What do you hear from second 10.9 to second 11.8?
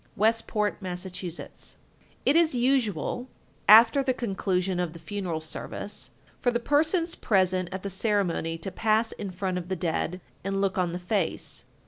the face.